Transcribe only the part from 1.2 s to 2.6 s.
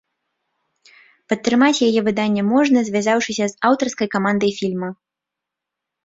Падтрымаць яе выданне